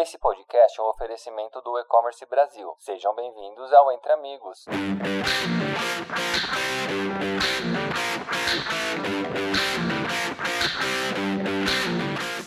[0.00, 2.72] Esse podcast é um oferecimento do E-Commerce Brasil.
[2.78, 4.64] Sejam bem-vindos ao Entre Amigos.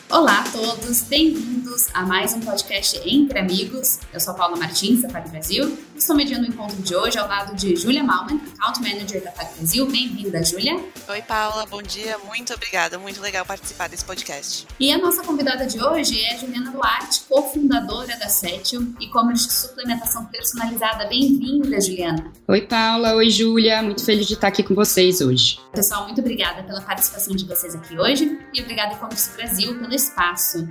[0.09, 1.60] Olá a todos, bem-vindos
[1.93, 4.01] a mais um podcast Entre Amigos.
[4.11, 5.77] Eu sou a Paula Martins, da Pag Brasil.
[5.95, 9.53] Estou mediando o encontro de hoje ao lado de Julia Malman, Account Manager da Pag
[9.55, 9.85] Brasil.
[9.85, 10.83] Bem-vinda, Julia.
[11.07, 14.67] Oi, Paula, bom dia, muito obrigada, muito legal participar desse podcast.
[14.77, 20.25] E a nossa convidada de hoje é Juliana Duarte, cofundadora da Setio, e-commerce de suplementação
[20.25, 21.07] personalizada.
[21.07, 22.33] Bem-vinda, Juliana.
[22.49, 25.57] Oi, Paula, oi, Julia, muito feliz de estar aqui com vocês hoje.
[25.71, 30.67] Pessoal, muito obrigada pela participação de vocês aqui hoje e obrigada E-commerce Brasil pelo espaço.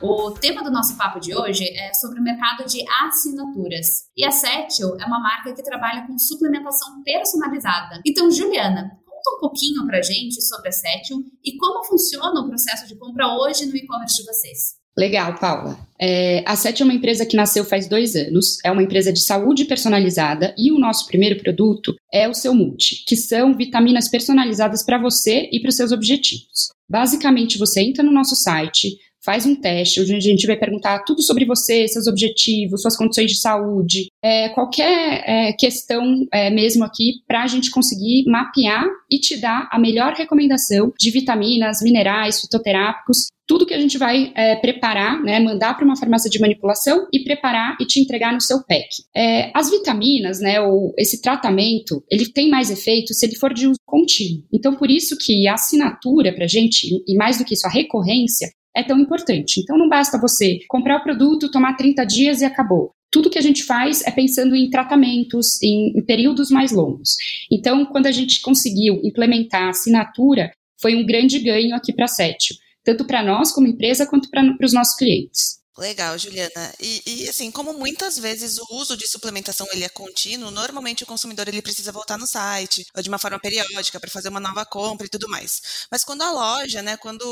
[0.00, 4.08] O tema do nosso papo de hoje é sobre o mercado de assinaturas.
[4.16, 8.00] E a Setio é uma marca que trabalha com suplementação personalizada.
[8.06, 12.86] Então, Juliana, conta um pouquinho pra gente sobre a Setio e como funciona o processo
[12.86, 14.77] de compra hoje no e-commerce de vocês.
[14.98, 15.78] Legal, Paula.
[16.00, 19.20] É, a SET é uma empresa que nasceu faz dois anos, é uma empresa de
[19.20, 24.84] saúde personalizada e o nosso primeiro produto é o seu Multi, que são vitaminas personalizadas
[24.84, 26.72] para você e para os seus objetivos.
[26.90, 31.22] Basicamente, você entra no nosso site, faz um teste, onde a gente vai perguntar tudo
[31.22, 37.22] sobre você, seus objetivos, suas condições de saúde, é, qualquer é, questão é, mesmo aqui,
[37.26, 43.28] para a gente conseguir mapear e te dar a melhor recomendação de vitaminas, minerais, fitoterápicos
[43.48, 47.24] tudo que a gente vai é, preparar, né, mandar para uma farmácia de manipulação e
[47.24, 48.88] preparar e te entregar no seu pack.
[49.16, 53.66] É, as vitaminas, né, ou esse tratamento, ele tem mais efeito se ele for de
[53.66, 54.44] uso contínuo.
[54.52, 57.70] Então, por isso que a assinatura para a gente, e mais do que isso, a
[57.70, 59.60] recorrência, é tão importante.
[59.60, 63.42] Então, não basta você comprar o produto, tomar 30 dias e acabou tudo que a
[63.42, 67.16] gente faz é pensando em tratamentos, em, em, períodos mais longos.
[67.50, 70.50] Então, quando a gente conseguiu implementar a assinatura,
[70.80, 72.54] foi um grande ganho aqui para a Sétio
[72.88, 75.57] tanto para nós como empresa quanto para os nossos clientes.
[75.78, 76.74] Legal, Juliana.
[76.80, 81.06] E, e, assim, como muitas vezes o uso de suplementação ele é contínuo, normalmente o
[81.06, 84.64] consumidor ele precisa voltar no site ou de uma forma periódica para fazer uma nova
[84.66, 85.86] compra e tudo mais.
[85.90, 87.24] Mas quando a loja, né, quando,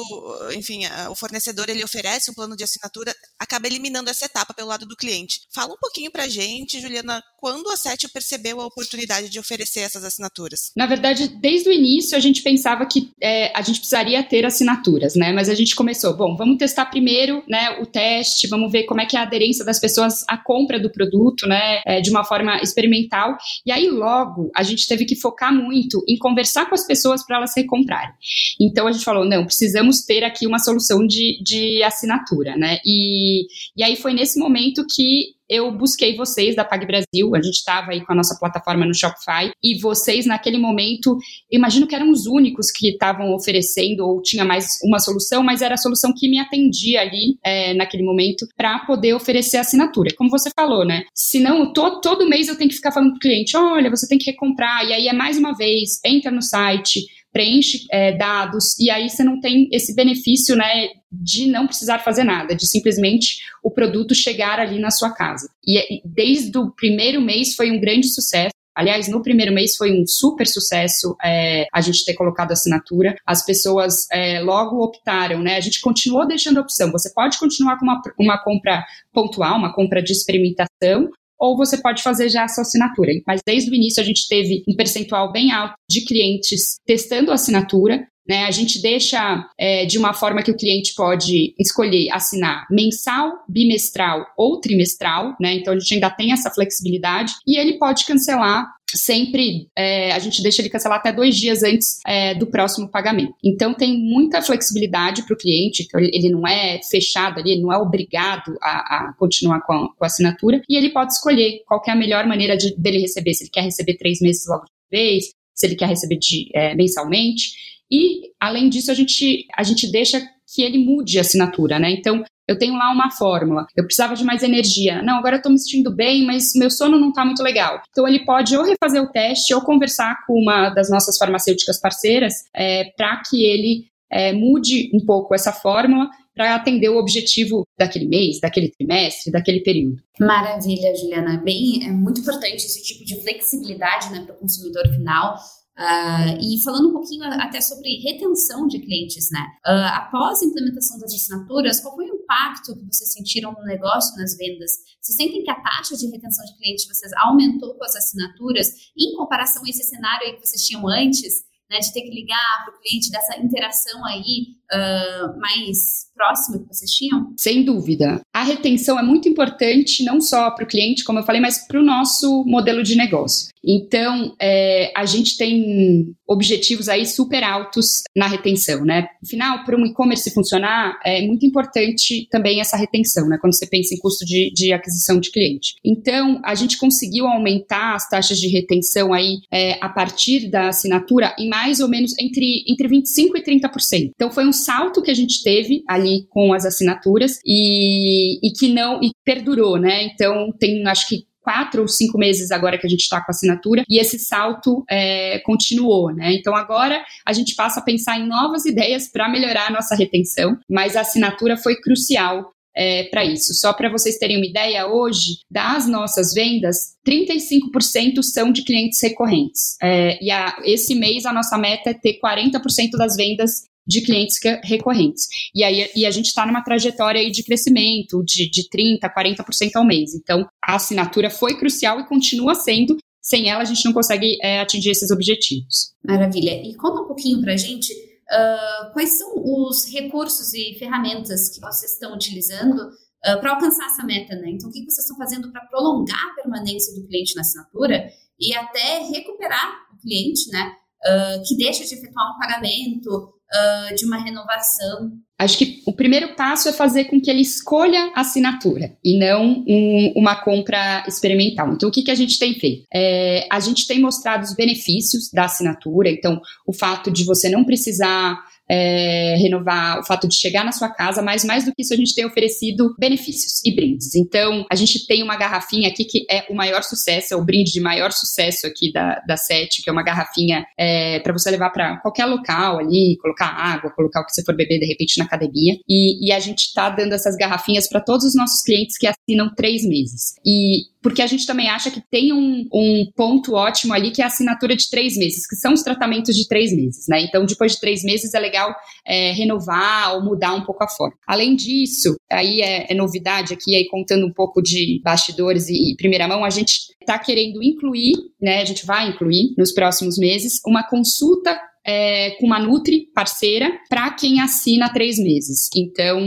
[0.54, 4.86] enfim, o fornecedor ele oferece um plano de assinatura, acaba eliminando essa etapa pelo lado
[4.86, 5.40] do cliente.
[5.52, 10.04] Fala um pouquinho para gente, Juliana, quando a Setio percebeu a oportunidade de oferecer essas
[10.04, 10.70] assinaturas?
[10.76, 15.16] Na verdade, desde o início a gente pensava que é, a gente precisaria ter assinaturas,
[15.16, 15.32] né?
[15.32, 19.00] Mas a gente começou, bom, vamos testar primeiro, né, o teste teste, vamos ver como
[19.00, 22.24] é que é a aderência das pessoas à compra do produto, né, é, de uma
[22.24, 23.36] forma experimental.
[23.64, 27.38] E aí logo a gente teve que focar muito em conversar com as pessoas para
[27.38, 28.14] elas recomprarem.
[28.60, 32.78] Então a gente falou, não, precisamos ter aqui uma solução de, de assinatura, né?
[32.84, 37.56] E, e aí foi nesse momento que eu busquei vocês da Pag Brasil, a gente
[37.56, 41.16] estava aí com a nossa plataforma no Shopify, e vocês naquele momento,
[41.50, 45.74] imagino que eram os únicos que estavam oferecendo ou tinha mais uma solução, mas era
[45.74, 50.14] a solução que me atendia ali é, naquele momento para poder oferecer assinatura.
[50.16, 51.02] Como você falou, né?
[51.14, 54.18] Senão, to, todo mês eu tenho que ficar falando para o cliente: olha, você tem
[54.18, 57.00] que recomprar, e aí é mais uma vez, entra no site,
[57.36, 62.24] preenche é, dados, e aí você não tem esse benefício, né, de não precisar fazer
[62.24, 65.50] nada, de simplesmente o produto chegar ali na sua casa.
[65.62, 68.54] E desde o primeiro mês foi um grande sucesso.
[68.74, 73.14] Aliás, no primeiro mês foi um super sucesso é, a gente ter colocado assinatura.
[73.26, 75.56] As pessoas é, logo optaram, né?
[75.56, 76.90] A gente continuou deixando a opção.
[76.92, 78.82] Você pode continuar com uma, uma compra
[79.12, 83.12] pontual, uma compra de experimentação, ou você pode fazer já a sua assinatura.
[83.26, 87.34] Mas desde o início a gente teve um percentual bem alto de clientes testando a
[87.34, 88.06] assinatura.
[88.28, 93.32] Né, a gente deixa é, de uma forma que o cliente pode escolher assinar mensal,
[93.48, 95.54] bimestral ou trimestral, né?
[95.54, 100.42] Então a gente ainda tem essa flexibilidade e ele pode cancelar sempre é, a gente
[100.42, 103.34] deixa ele cancelar até dois dias antes é, do próximo pagamento.
[103.44, 107.72] Então tem muita flexibilidade para o cliente, então ele não é fechado ali, ele não
[107.72, 111.82] é obrigado a, a continuar com a, com a, assinatura, e ele pode escolher qual
[111.86, 114.98] é a melhor maneira de, dele receber, se ele quer receber três meses logo de
[114.98, 117.75] vez, se ele quer receber de, é, mensalmente.
[117.90, 120.20] E, além disso, a gente, a gente deixa
[120.54, 121.90] que ele mude a assinatura, né?
[121.90, 125.02] Então, eu tenho lá uma fórmula, eu precisava de mais energia.
[125.02, 127.82] Não, agora eu tô me sentindo bem, mas meu sono não tá muito legal.
[127.90, 132.44] Então ele pode ou refazer o teste ou conversar com uma das nossas farmacêuticas parceiras
[132.54, 138.06] é, para que ele é, mude um pouco essa fórmula para atender o objetivo daquele
[138.06, 139.96] mês, daquele trimestre, daquele período.
[140.20, 141.38] Maravilha, Juliana.
[141.42, 145.36] Bem, é muito importante esse tipo de flexibilidade né, para o consumidor final.
[145.78, 149.44] Uh, e falando um pouquinho até sobre retenção de clientes, né?
[149.66, 154.16] Uh, após a implementação das assinaturas, qual foi o impacto que vocês sentiram no negócio,
[154.16, 154.72] nas vendas?
[155.02, 159.14] Vocês sentem que a taxa de retenção de clientes vocês aumentou com as assinaturas em
[159.16, 161.44] comparação a esse cenário que vocês tinham antes?
[161.70, 166.66] né, de ter que ligar para o cliente, dessa interação aí uh, mais próxima que
[166.74, 167.32] vocês tinham?
[167.36, 168.20] Sem dúvida.
[168.32, 171.78] A retenção é muito importante, não só para o cliente, como eu falei, mas para
[171.78, 173.48] o nosso modelo de negócio.
[173.68, 179.08] Então, é, a gente tem objetivos aí super altos na retenção, né?
[179.20, 183.38] No final, para um e-commerce funcionar, é muito importante também essa retenção, né?
[183.40, 185.74] Quando você pensa em custo de, de aquisição de cliente.
[185.84, 191.34] Então, a gente conseguiu aumentar as taxas de retenção aí é, a partir da assinatura
[191.36, 194.10] em mais ou menos entre, entre 25% e 30%.
[194.14, 198.72] Então, foi um salto que a gente teve ali com as assinaturas e, e que
[198.72, 200.04] não e perdurou, né?
[200.04, 203.30] Então, tem acho que quatro ou cinco meses agora que a gente está com a
[203.30, 206.34] assinatura e esse salto é, continuou, né?
[206.34, 210.58] Então agora a gente passa a pensar em novas ideias para melhorar a nossa retenção,
[210.68, 213.54] mas a assinatura foi crucial é, para isso.
[213.54, 219.76] Só para vocês terem uma ideia, hoje, das nossas vendas, 35% são de clientes recorrentes.
[219.80, 224.38] É, e a, esse mês a nossa meta é ter 40% das vendas de clientes
[224.64, 225.26] recorrentes.
[225.54, 229.70] E aí e a gente está numa trajetória aí de crescimento de, de 30%, 40%
[229.76, 230.14] ao mês.
[230.14, 232.96] Então, a assinatura foi crucial e continua sendo.
[233.22, 235.92] Sem ela, a gente não consegue é, atingir esses objetivos.
[236.04, 236.62] Maravilha.
[236.64, 241.60] E conta um pouquinho para a gente uh, quais são os recursos e ferramentas que
[241.60, 244.50] vocês estão utilizando uh, para alcançar essa meta, né?
[244.50, 248.08] Então, o que vocês estão fazendo para prolongar a permanência do cliente na assinatura
[248.38, 250.72] e até recuperar o cliente, né?
[251.04, 255.12] Uh, que deixa de efetuar um pagamento uh, de uma renovação?
[255.38, 259.64] Acho que o primeiro passo é fazer com que ele escolha a assinatura e não
[259.68, 261.72] um, uma compra experimental.
[261.72, 262.86] Então, o que, que a gente tem feito?
[262.92, 267.64] É, a gente tem mostrado os benefícios da assinatura, então, o fato de você não
[267.64, 271.94] precisar é, renovar o fato de chegar na sua casa, mas mais do que isso,
[271.94, 274.14] a gente tem oferecido benefícios e brindes.
[274.14, 277.72] Então, a gente tem uma garrafinha aqui que é o maior sucesso, é o brinde
[277.72, 281.70] de maior sucesso aqui da, da SET, que é uma garrafinha é, para você levar
[281.70, 285.24] para qualquer local ali, colocar água, colocar o que você for beber de repente na
[285.24, 285.74] academia.
[285.88, 289.54] E, e a gente está dando essas garrafinhas para todos os nossos clientes que assinam
[289.54, 290.34] três meses.
[290.44, 294.24] E porque a gente também acha que tem um, um ponto ótimo ali que é
[294.24, 297.20] a assinatura de três meses, que são os tratamentos de três meses, né?
[297.20, 298.74] Então, depois de três meses é legal
[299.06, 301.16] é, renovar ou mudar um pouco a forma.
[301.24, 305.96] Além disso, aí é, é novidade aqui, aí contando um pouco de bastidores e, e
[305.96, 308.60] primeira mão, a gente está querendo incluir, né?
[308.62, 311.56] A gente vai incluir nos próximos meses uma consulta
[311.86, 315.68] é, com uma Nutri parceira para quem assina três meses.
[315.76, 316.18] Então,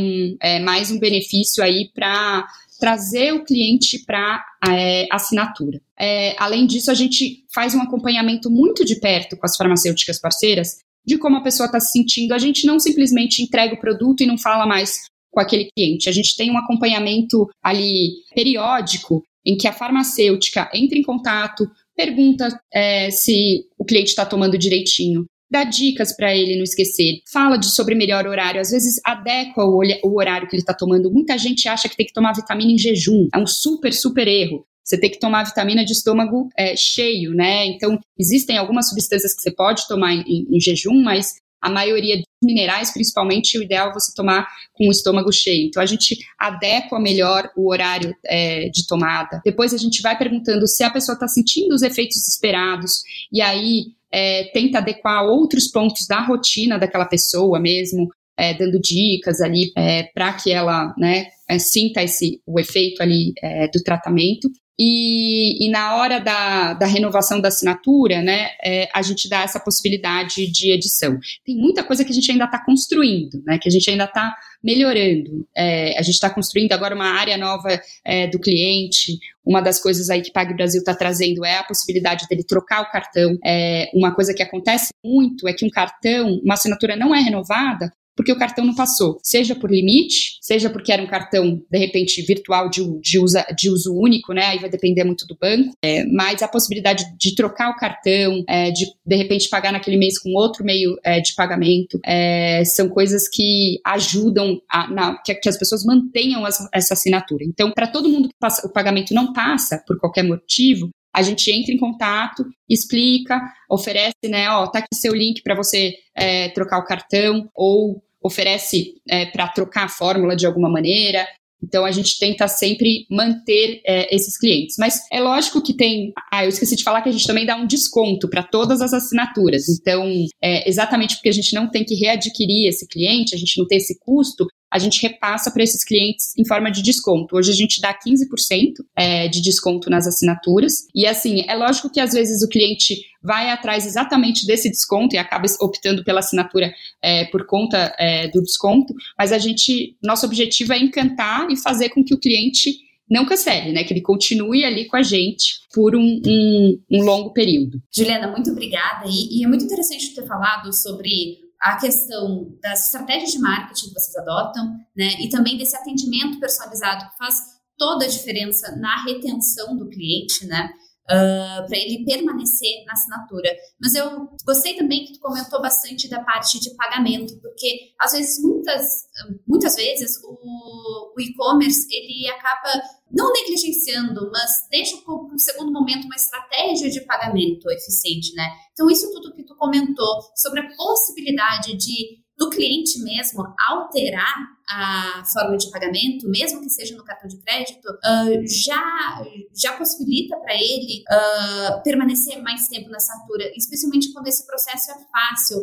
[0.42, 2.48] é mais um benefício aí para
[2.80, 5.82] trazer o cliente para é, assinatura.
[6.00, 10.78] É, além disso, a gente faz um acompanhamento muito de perto com as farmacêuticas parceiras
[11.06, 12.34] de como a pessoa está se sentindo.
[12.34, 16.10] A gente não simplesmente entrega o produto e não fala mais com aquele cliente.
[16.10, 22.48] A gente tem um acompanhamento ali periódico em que a farmacêutica entra em contato, pergunta
[22.74, 27.68] é, se o cliente está tomando direitinho, dá dicas para ele não esquecer, fala de
[27.74, 31.12] sobre melhor horário, às vezes adequa o, o horário que ele está tomando.
[31.12, 34.66] Muita gente acha que tem que tomar vitamina em jejum, é um super, super erro.
[34.84, 37.68] Você tem que tomar vitamina de estômago é, cheio, né?
[37.68, 42.16] Então, existem algumas substâncias que você pode tomar em, em, em jejum, mas a maioria
[42.16, 45.68] dos minerais, principalmente, o ideal é você tomar com o estômago cheio.
[45.68, 49.42] Então, a gente adequa melhor o horário é, de tomada.
[49.44, 53.02] Depois, a gente vai perguntando se a pessoa está sentindo os efeitos esperados,
[53.32, 58.08] e aí é, tenta adequar outros pontos da rotina daquela pessoa mesmo,
[58.38, 63.34] é, dando dicas ali é, para que ela né, é, sinta esse, o efeito ali
[63.44, 64.50] é, do tratamento.
[64.82, 69.60] E, e, na hora da, da, renovação da assinatura, né, é, a gente dá essa
[69.60, 71.20] possibilidade de edição.
[71.46, 74.34] Tem muita coisa que a gente ainda está construindo, né, que a gente ainda está
[74.64, 75.46] melhorando.
[75.54, 79.20] É, a gente está construindo agora uma área nova é, do cliente.
[79.46, 82.90] Uma das coisas aí que Pague Brasil está trazendo é a possibilidade dele trocar o
[82.90, 83.38] cartão.
[83.44, 87.92] É, uma coisa que acontece muito é que um cartão, uma assinatura não é renovada
[88.20, 92.22] porque o cartão não passou, seja por limite, seja porque era um cartão, de repente,
[92.22, 94.48] virtual de, de, usa, de uso único, né?
[94.48, 98.72] Aí vai depender muito do banco, é, mas a possibilidade de trocar o cartão, é,
[98.72, 103.30] de de repente pagar naquele mês com outro meio é, de pagamento, é, são coisas
[103.30, 107.46] que ajudam a, na, que, que, as pessoas mantenham as, essa assinatura.
[107.46, 111.52] Então, para todo mundo que passa, o pagamento não passa por qualquer motivo, a gente
[111.52, 116.80] entra em contato, explica, oferece, né, ó, tá aqui seu link para você é, trocar
[116.80, 121.28] o cartão, ou oferece é, para trocar a fórmula de alguma maneira.
[121.62, 124.76] Então a gente tenta sempre manter é, esses clientes.
[124.80, 126.14] Mas é lógico que tem.
[126.32, 128.94] Ah, eu esqueci de falar que a gente também dá um desconto para todas as
[128.94, 129.68] assinaturas.
[129.68, 130.10] Então,
[130.42, 133.78] é, exatamente porque a gente não tem que readquirir esse cliente, a gente não tem
[133.78, 137.36] esse custo, a gente repassa para esses clientes em forma de desconto.
[137.36, 140.88] Hoje a gente dá 15% é, de desconto nas assinaturas.
[140.94, 145.18] E assim, é lógico que às vezes o cliente vai atrás exatamente desse desconto e
[145.18, 146.72] acaba optando pela assinatura
[147.02, 151.90] é, por conta é, do desconto, mas a gente, nosso objetivo é encantar e fazer
[151.90, 153.84] com que o cliente não cancele, né?
[153.84, 157.82] Que ele continue ali com a gente por um, um, um longo período.
[157.92, 159.06] Juliana, muito obrigada.
[159.08, 163.94] E, e, é muito interessante ter falado sobre a questão das estratégias de marketing que
[163.94, 165.10] vocês adotam, né?
[165.20, 170.70] E também desse atendimento personalizado que faz toda a diferença na retenção do cliente, né?
[171.10, 173.50] Uh, ah, para ele permanecer na assinatura.
[173.82, 178.42] Mas eu gostei também que tu comentou bastante da parte de pagamento, porque às vezes,
[178.44, 179.08] muitas,
[179.48, 186.06] muitas vezes, o, o e-commerce ele acaba não negligenciando, mas deixa para um segundo momento
[186.06, 188.48] uma estratégia de pagamento eficiente, né?
[188.72, 194.34] Então, isso tudo que tu comentou sobre a possibilidade de do cliente mesmo alterar
[194.70, 199.22] a forma de pagamento, mesmo que seja no cartão de crédito, uh, já,
[199.54, 204.96] já possibilita para ele uh, permanecer mais tempo na assinatura, especialmente quando esse processo é
[205.12, 205.58] fácil.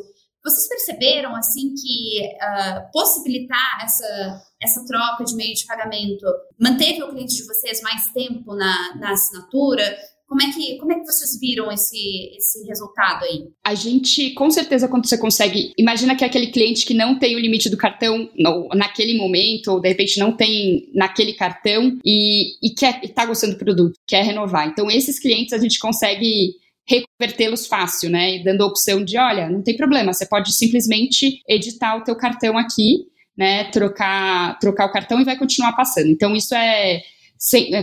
[0.44, 6.26] Vocês perceberam assim que uh, possibilitar essa, essa troca de meio de pagamento
[6.60, 9.96] manteve o cliente de vocês mais tempo na, na assinatura?
[10.26, 13.44] Como é que, como é que vocês viram esse, esse resultado aí?
[13.64, 15.72] A gente, com certeza, quando você consegue.
[15.78, 19.68] Imagina que é aquele cliente que não tem o limite do cartão no, naquele momento,
[19.68, 24.24] ou de repente não tem naquele cartão e, e quer está gostando do produto, quer
[24.24, 24.66] renovar.
[24.66, 26.56] Então, esses clientes a gente consegue
[26.88, 28.40] reconvertê-los fácil, né?
[28.40, 32.58] Dando a opção de, olha, não tem problema, você pode simplesmente editar o teu cartão
[32.58, 33.06] aqui,
[33.36, 33.64] né?
[33.70, 36.08] Trocar, trocar o cartão e vai continuar passando.
[36.08, 37.02] Então, isso é,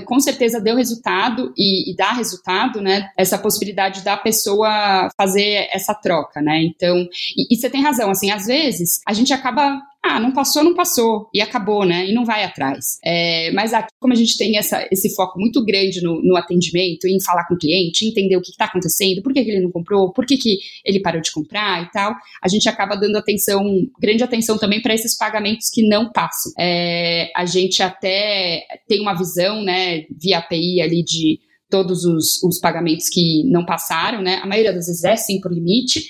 [0.06, 3.10] com certeza deu resultado e, e, dá resultado, né?
[3.18, 6.64] Essa possibilidade da pessoa fazer essa troca, né?
[6.64, 7.08] Então,
[7.38, 10.76] e, e você tem razão, assim, às vezes a gente acaba ah, não passou, não
[10.76, 12.06] passou, e acabou, né?
[12.10, 13.00] E não vai atrás.
[13.04, 17.08] É, mas aqui, como a gente tem essa, esse foco muito grande no, no atendimento,
[17.08, 19.72] em falar com o cliente, entender o que está acontecendo, por que, que, ele não
[19.72, 23.64] comprou, por que, que ele parou de comprar e tal, a gente acaba dando atenção,
[23.98, 26.52] grande atenção também para esses pagamentos que não passam.
[26.60, 32.60] É, a gente até tem uma visão, né, via API ali de todos os, os
[32.60, 34.36] pagamentos que não passaram, né?
[34.44, 36.08] A maioria das vezes é sim por limite.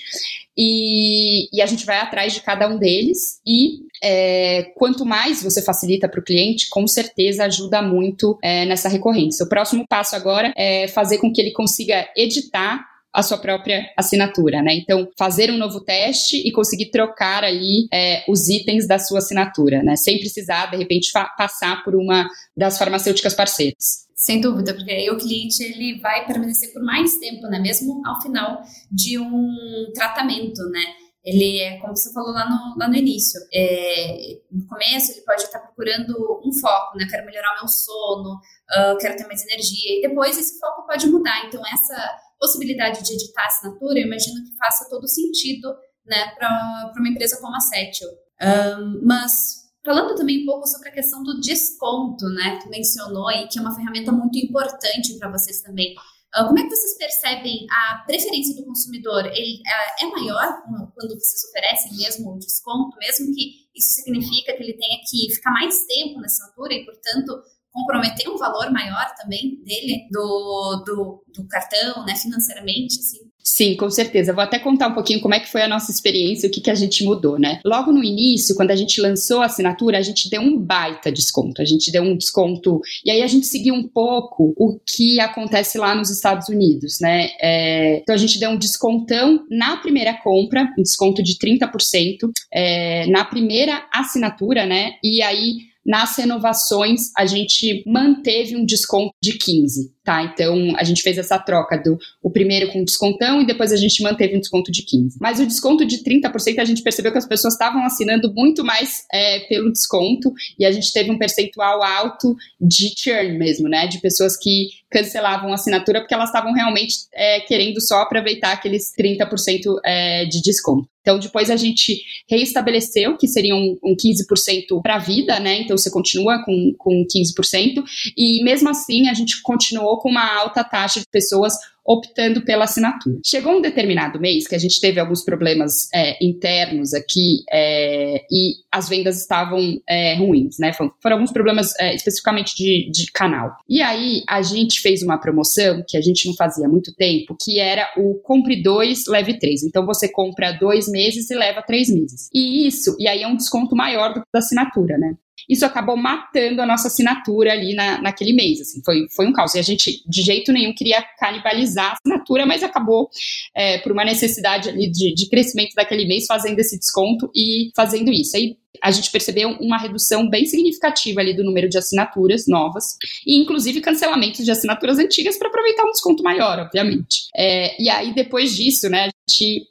[0.56, 5.60] E, e, a gente vai atrás de cada um deles e é, quanto mais você
[5.60, 9.44] facilita para o cliente, com certeza ajuda muito é, nessa recorrência.
[9.44, 14.60] O próximo passo agora é fazer com que ele consiga editar a sua própria assinatura,
[14.60, 14.74] né?
[14.74, 19.84] Então, fazer um novo teste e conseguir trocar ali é, os itens da sua assinatura,
[19.84, 19.94] né?
[19.94, 24.04] Sem precisar, de repente, passar por uma das farmacêuticas parceiras.
[24.16, 27.60] Sem dúvida, porque aí o cliente ele vai permanecer por mais tempo, né?
[27.60, 30.82] Mesmo ao final de um tratamento, né?
[31.24, 35.42] Ele é, como você falou lá no, lá no início, é, no começo ele pode
[35.42, 36.12] estar procurando
[36.44, 37.06] um foco, né?
[37.08, 41.46] Quero melhorar meu sono, uh, quero ter mais energia, e depois esse foco pode mudar.
[41.46, 45.74] Então, essa possibilidade de editar assinatura, eu imagino que faça todo sentido,
[46.06, 48.08] né, para uma empresa como a Settle.
[48.42, 53.46] Um, mas falando também um pouco sobre a questão do desconto, né, que mencionou e
[53.48, 55.94] que é uma ferramenta muito importante para vocês também.
[56.34, 59.24] Como é que vocês percebem a preferência do consumidor?
[59.26, 60.62] Ele uh, é maior
[60.92, 65.52] quando vocês oferecem mesmo o desconto, mesmo que isso significa que ele tenha que ficar
[65.52, 67.40] mais tempo na assinatura e, portanto,
[67.74, 73.18] comprometer um valor maior também dele, do, do, do cartão, né, financeiramente, assim.
[73.46, 74.32] Sim, com certeza.
[74.32, 76.70] Vou até contar um pouquinho como é que foi a nossa experiência, o que, que
[76.70, 77.60] a gente mudou, né?
[77.62, 81.60] Logo no início, quando a gente lançou a assinatura, a gente deu um baita desconto.
[81.60, 82.80] A gente deu um desconto.
[83.04, 87.28] E aí a gente seguiu um pouco o que acontece lá nos Estados Unidos, né?
[87.38, 93.06] É, então a gente deu um descontão na primeira compra, um desconto de 30% é,
[93.08, 94.92] na primeira assinatura, né?
[95.02, 100.22] E aí nas renovações, a gente manteve um desconto de 15, tá?
[100.22, 104.02] Então, a gente fez essa troca do o primeiro com descontão e depois a gente
[104.02, 105.18] manteve um desconto de 15.
[105.20, 109.04] Mas o desconto de 30% a gente percebeu que as pessoas estavam assinando muito mais
[109.10, 113.86] é, pelo desconto e a gente teve um percentual alto de churn mesmo, né?
[113.86, 118.92] De pessoas que cancelavam a assinatura porque elas estavam realmente é, querendo só aproveitar aqueles
[118.96, 120.88] 30% é, de desconto.
[121.04, 125.60] Então, depois a gente reestabeleceu que seria um, um 15% para a vida, né?
[125.60, 127.84] Então, você continua com, com 15%,
[128.16, 133.18] e mesmo assim a gente continuou com uma alta taxa de pessoas optando pela assinatura.
[133.24, 138.54] Chegou um determinado mês que a gente teve alguns problemas é, internos aqui é, e
[138.72, 140.72] as vendas estavam é, ruins, né?
[140.72, 143.54] Foram, foram alguns problemas é, especificamente de, de, canal.
[143.68, 147.36] E aí a gente fez uma promoção que a gente não fazia há muito tempo,
[147.38, 149.62] que era o compre dois, leve três.
[149.62, 152.28] Então você compra dois meses e leva três meses.
[152.32, 155.14] E isso, e aí é um desconto maior do que da assinatura, né?
[155.48, 159.54] Isso acabou matando a nossa assinatura ali na, naquele mês, assim, foi, foi um caos,
[159.54, 163.08] e a gente de jeito nenhum queria canibalizar a assinatura, mas acabou
[163.54, 168.10] é, por uma necessidade ali de, de crescimento daquele mês fazendo esse desconto e fazendo
[168.10, 172.96] isso, aí a gente percebeu uma redução bem significativa ali do número de assinaturas novas
[173.26, 177.28] e inclusive cancelamentos de assinaturas antigas para aproveitar um desconto maior, obviamente.
[177.36, 179.68] É, e aí depois disso, né, a gente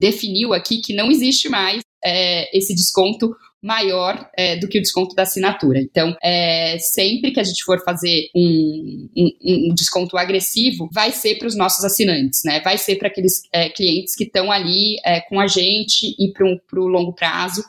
[0.00, 5.14] definiu aqui que não existe mais é, esse desconto maior é, do que o desconto
[5.14, 5.80] da assinatura.
[5.80, 11.36] Então, é, sempre que a gente for fazer um, um, um desconto agressivo, vai ser
[11.36, 12.60] para os nossos assinantes, né?
[12.60, 16.80] Vai ser para aqueles é, clientes que estão ali é, com a gente e para
[16.80, 17.62] o longo prazo.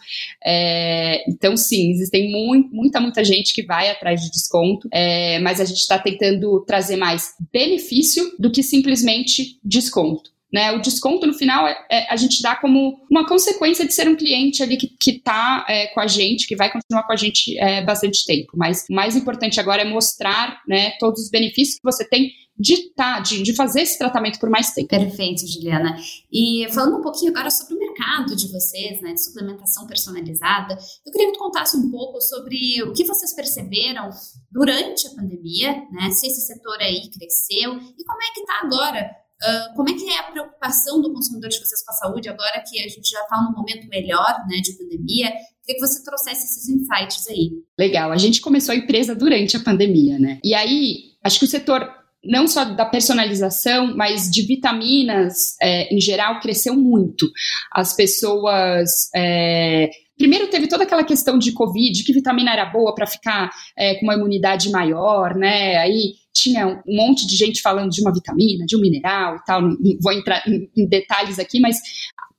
[0.44, 5.62] É, então, sim, existem muito, muita, muita gente que vai atrás de desconto, é, mas
[5.62, 10.34] a gente está tentando trazer mais benefício do que simplesmente desconto.
[10.54, 10.72] Né?
[10.72, 14.16] O desconto no final é, é, a gente dá como uma consequência de ser um
[14.16, 17.84] cliente ali que está é, com a gente, que vai continuar com a gente é,
[17.84, 18.52] bastante tempo.
[18.56, 22.94] Mas o mais importante agora é mostrar né, todos os benefícios que você tem de,
[22.94, 24.90] tá, de, de fazer esse tratamento por mais tempo.
[24.90, 25.98] Perfeito, Juliana.
[26.32, 31.12] E falando um pouquinho agora sobre o mercado de vocês, né, de suplementação personalizada, eu
[31.12, 34.08] queria que tu contasse um pouco sobre o que vocês perceberam
[34.52, 39.23] durante a pandemia, né, se esse setor aí cresceu e como é que está agora
[39.42, 42.63] Uh, como é que é a preocupação do consumidor de vocês com a saúde agora
[42.66, 45.32] que a gente já está num momento melhor, né, de pandemia?
[45.66, 47.52] Queria que você trouxesse esses insights aí.
[47.78, 48.12] Legal.
[48.12, 50.40] A gente começou a empresa durante a pandemia, né?
[50.44, 51.90] E aí, acho que o setor
[52.24, 57.30] não só da personalização, mas de vitaminas é, em geral cresceu muito.
[57.72, 59.90] As pessoas é,
[60.24, 64.06] Primeiro teve toda aquela questão de Covid, que vitamina era boa para ficar é, com
[64.06, 65.75] uma imunidade maior, né?
[65.75, 69.62] Aí tinha um monte de gente falando de uma vitamina, de um mineral e tal.
[69.62, 71.75] Não vou entrar em, detalhes aqui, mas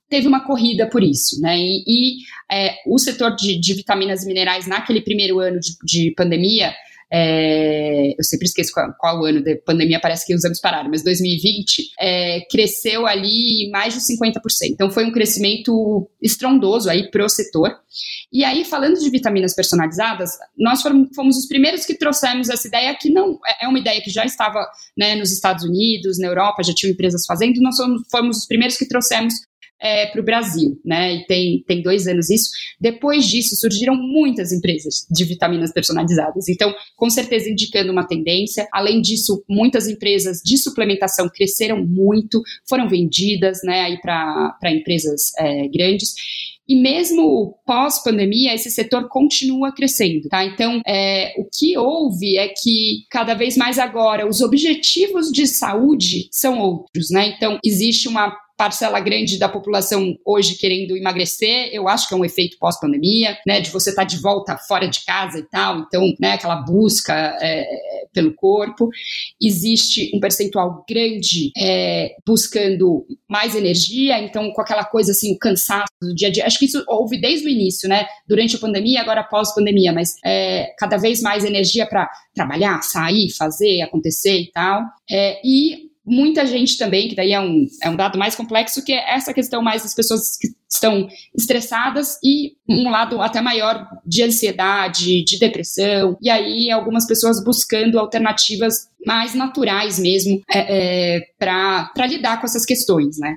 [0.09, 1.59] teve uma corrida por isso, né?
[1.59, 2.15] E, e
[2.51, 6.73] é, o setor de, de, vitaminas e minerais naquele primeiro ano de, de pandemia
[7.11, 11.03] é, eu sempre esqueço qual, qual, ano da pandemia, parece que os anos pararam, mas
[11.03, 14.39] 2020 é, cresceu ali mais de 50%.
[14.71, 17.71] Então foi um crescimento estrondoso aí para o setor.
[18.31, 23.09] E aí, falando de vitaminas personalizadas, nós fomos os primeiros que trouxemos essa ideia, que
[23.09, 24.65] não é, é uma ideia que já estava
[24.97, 28.77] né, nos Estados Unidos, na Europa, já tinham empresas fazendo, nós fomos, fomos os primeiros
[28.77, 29.33] que trouxemos
[29.81, 31.15] é, para o Brasil, né?
[31.15, 32.49] E tem, tem dois anos isso.
[32.79, 36.47] Depois disso, surgiram muitas empresas de vitaminas personalizadas.
[36.47, 38.67] Então, com certeza, indicando uma tendência.
[38.71, 46.13] Além disso, muitas empresas de suplementação cresceram muito, foram vendidas, né, para empresas é, grandes.
[46.67, 50.43] E mesmo pós-pandemia, esse setor continua crescendo, tá?
[50.43, 56.27] Então, é, o que houve é que cada vez mais agora os objetivos de saúde
[56.31, 57.35] são outros, né?
[57.35, 62.25] Então, existe uma parcela grande da população hoje querendo emagrecer, eu acho que é um
[62.25, 66.13] efeito pós-pandemia, né, de você estar tá de volta fora de casa e tal, então,
[66.19, 67.65] né, aquela busca é,
[68.13, 68.89] pelo corpo.
[69.41, 75.91] Existe um percentual grande é, buscando mais energia, então, com aquela coisa assim, o cansaço
[76.01, 76.45] do dia a dia.
[76.45, 80.73] Acho que isso houve desde o início, né, durante a pandemia, agora pós-pandemia, mas é,
[80.77, 84.81] cada vez mais energia para trabalhar, sair, fazer, acontecer e tal.
[85.09, 88.93] É, e muita gente também, que daí é um, é um dado mais complexo, que
[88.93, 94.23] é essa questão mais das pessoas que estão estressadas e um lado até maior de
[94.23, 102.07] ansiedade, de depressão, e aí algumas pessoas buscando alternativas mais naturais mesmo é, é, para
[102.07, 103.35] lidar com essas questões, né?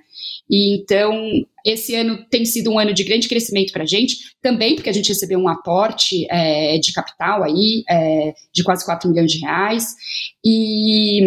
[0.51, 1.31] E então,
[1.65, 4.93] esse ano tem sido um ano de grande crescimento para a gente, também porque a
[4.93, 9.95] gente recebeu um aporte é, de capital aí, é, de quase 4 milhões de reais,
[10.43, 11.21] e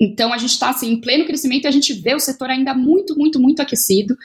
[0.00, 2.72] então, a gente está assim, em pleno crescimento e a gente vê o setor ainda
[2.72, 4.16] muito, muito, muito aquecido.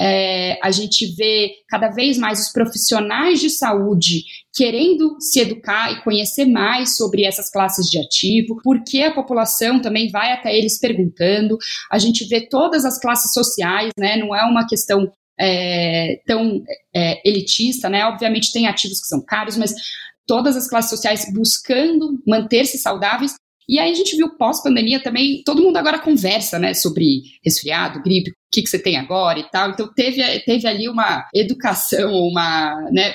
[0.00, 6.02] É, a gente vê cada vez mais os profissionais de saúde querendo se educar e
[6.02, 11.58] conhecer mais sobre essas classes de ativo, porque a população também vai até eles perguntando.
[11.92, 14.16] A gente vê todas as classes sociais, né?
[14.16, 16.62] Não é uma questão é, tão
[16.94, 18.06] é, elitista, né?
[18.06, 19.74] Obviamente tem ativos que são caros, mas
[20.26, 23.34] todas as classes sociais buscando manter-se saudáveis
[23.68, 28.30] e aí a gente viu pós-pandemia também, todo mundo agora conversa, né, sobre resfriado, gripe,
[28.30, 29.70] o que, que você tem agora e tal.
[29.70, 33.14] Então teve, teve ali uma educação, uma, né,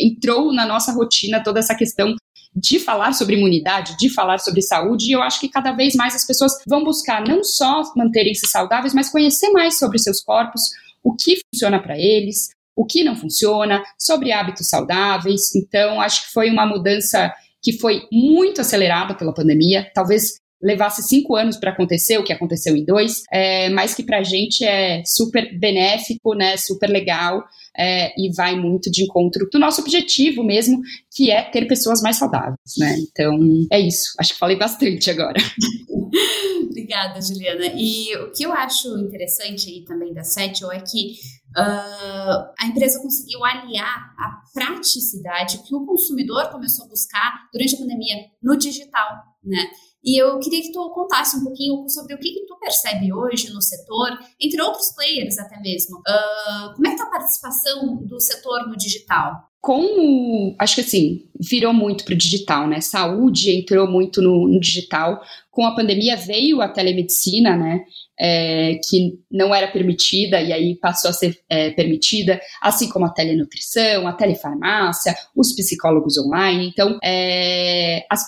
[0.00, 2.16] entrou na nossa rotina toda essa questão
[2.54, 6.14] de falar sobre imunidade, de falar sobre saúde, e eu acho que cada vez mais
[6.14, 10.62] as pessoas vão buscar não só manterem-se saudáveis, mas conhecer mais sobre seus corpos,
[11.02, 15.54] o que funciona para eles, o que não funciona, sobre hábitos saudáveis.
[15.54, 21.34] Então, acho que foi uma mudança que foi muito acelerada pela pandemia, talvez levasse cinco
[21.34, 25.02] anos para acontecer, o que aconteceu em dois, é, mas que para a gente é
[25.04, 27.42] super benéfico, né, super legal
[27.76, 32.16] é, e vai muito de encontro do nosso objetivo mesmo, que é ter pessoas mais
[32.16, 32.96] saudáveis, né?
[33.10, 33.38] Então
[33.72, 34.12] é isso.
[34.18, 35.40] Acho que falei bastante agora.
[36.64, 37.72] Obrigada, Juliana.
[37.74, 41.14] E o que eu acho interessante aí também da Settle é que
[41.56, 47.78] Uh, a empresa conseguiu aliar a praticidade que o consumidor começou a buscar durante a
[47.78, 49.70] pandemia no digital, né?
[50.04, 53.52] E eu queria que tu contasse um pouquinho sobre o que, que tu percebe hoje
[53.52, 55.98] no setor, entre outros players até mesmo.
[55.98, 59.48] Uh, como é que tá a participação do setor no digital?
[59.60, 62.80] Como, acho que assim, virou muito para o digital, né?
[62.80, 65.22] Saúde entrou muito no, no, digital.
[65.52, 67.84] Com a pandemia veio a telemedicina, né?
[68.18, 73.10] É, que não era permitida e aí passou a ser é, permitida, assim como a
[73.10, 76.68] telenutrição, a telefarmácia, os psicólogos online.
[76.68, 78.26] Então, é, as,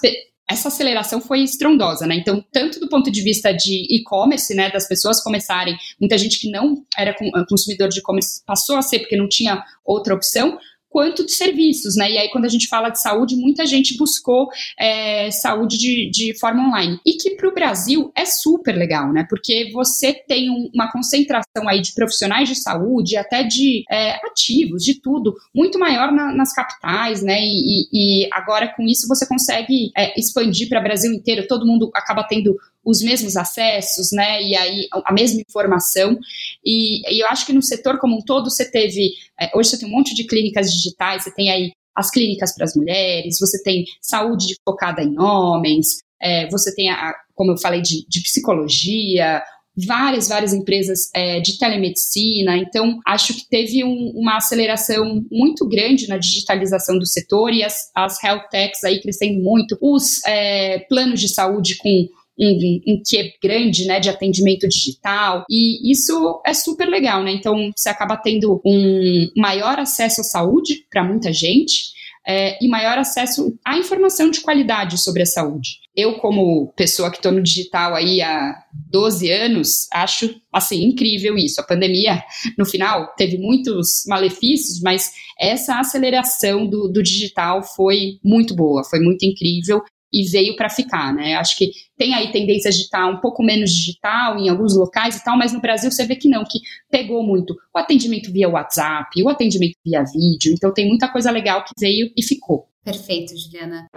[0.51, 2.17] essa aceleração foi estrondosa, né?
[2.17, 6.51] Então, tanto do ponto de vista de e-commerce, né, das pessoas começarem, muita gente que
[6.51, 7.17] não era
[7.49, 10.59] consumidor de e-commerce passou a ser porque não tinha outra opção,
[10.95, 12.09] quanto de serviços, né?
[12.09, 16.39] E aí, quando a gente fala de saúde, muita gente buscou é, saúde de, de
[16.39, 17.01] forma online.
[17.05, 19.27] E que para o Brasil é super legal, né?
[19.29, 24.85] Porque você tem um, uma concentração aí de profissionais de saúde, até de é, ativos,
[24.85, 27.41] de tudo, muito maior na, nas capitais, né?
[27.41, 31.91] E, e, agora com isso você consegue é, expandir para o Brasil inteiro, todo mundo
[31.93, 34.43] acaba tendo os mesmos acessos, né?
[34.43, 36.19] E aí a mesma informação.
[36.65, 39.13] E, e eu acho que no setor como um todo você teve.
[39.41, 42.65] É, hoje você tem um monte de clínicas digitais, você tem aí as clínicas para
[42.65, 47.81] as mulheres, você tem saúde focada em homens, é, você tem, a, como eu falei,
[47.81, 49.43] de, de psicologia,
[49.77, 52.57] várias, várias empresas é, de telemedicina.
[52.57, 57.91] Então, acho que teve um, uma aceleração muito grande na digitalização do setor e as,
[57.95, 63.33] as health techs aí crescendo muito, os é, planos de saúde com um, um que
[63.43, 67.33] grande, né, de atendimento digital, e isso é super legal, né?
[67.33, 71.95] Então, você acaba tendo um maior acesso à saúde para muita gente,
[72.27, 75.79] é, e maior acesso à informação de qualidade sobre a saúde.
[75.95, 78.57] Eu, como pessoa que estou no digital aí há
[78.91, 81.61] 12 anos, acho, assim, incrível isso.
[81.61, 82.23] A pandemia,
[82.59, 89.01] no final, teve muitos malefícios, mas essa aceleração do, do digital foi muito boa, foi
[89.01, 89.83] muito incrível
[90.15, 91.35] e veio para ficar, né?
[91.35, 95.25] Acho que tem aí tendências de estar um pouco menos digital em alguns locais e
[95.25, 99.21] tal, mas no Brasil você vê que não, que pegou muito o atendimento via WhatsApp,
[99.21, 102.69] o atendimento via vídeo, então tem muita coisa legal que veio e ficou.
[102.85, 103.89] Perfeito, Juliana.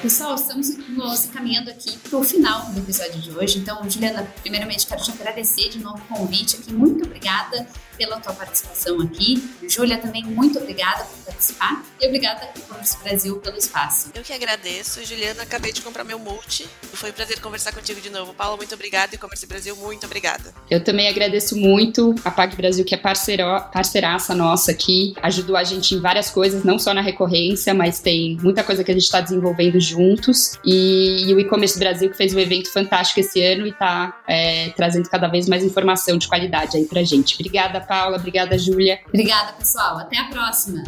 [0.00, 3.58] Pessoal, estamos nos encaminhando aqui para o final do episódio de hoje.
[3.58, 6.72] Então, Juliana, primeiramente quero te agradecer de novo o convite aqui.
[6.72, 7.66] Muito obrigada
[8.00, 9.46] pela tua participação aqui.
[9.68, 11.84] Júlia, também muito obrigada por participar.
[12.00, 14.10] E obrigada ao Commerce Brasil pelo espaço.
[14.14, 15.04] Eu que agradeço.
[15.04, 16.66] Juliana, acabei de comprar meu multi.
[16.94, 18.32] Foi um prazer conversar contigo de novo.
[18.32, 19.14] Paulo, muito obrigada.
[19.14, 20.54] E Commerce Brasil, muito obrigada.
[20.70, 25.12] Eu também agradeço muito a Pag Brasil, que é parceiro, parceiraça nossa aqui.
[25.22, 28.90] Ajudou a gente em várias coisas, não só na recorrência, mas tem muita coisa que
[28.90, 30.58] a gente está desenvolvendo juntos.
[30.64, 34.70] E, e o E-Commerce Brasil, que fez um evento fantástico esse ano e está é,
[34.70, 37.34] trazendo cada vez mais informação de qualidade aí pra gente.
[37.34, 39.00] Obrigada, Paula, obrigada, Júlia.
[39.08, 39.98] Obrigada, pessoal.
[39.98, 40.84] Até a próxima.